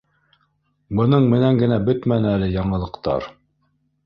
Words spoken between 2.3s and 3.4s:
әле яңылыҡтар.